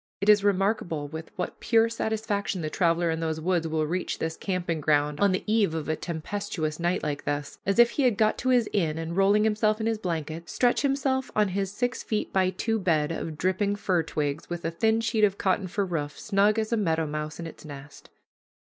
[0.19, 4.35] It is remarkable with what pure satisfaction the traveler in those woods will reach his
[4.35, 8.17] camping ground on the eve of a tempestuous night like this, as if he had
[8.17, 12.01] got to his inn, and, rolling himself in his blanket, stretch himself on his six
[12.01, 15.85] feet by two bed of dripping fir twigs, with a thin sheet of cotton for
[15.85, 18.09] roof, snug as a meadow mouse in its nest.